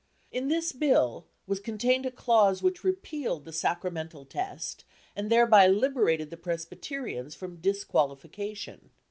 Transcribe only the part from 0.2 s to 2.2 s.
In this Bill was contained a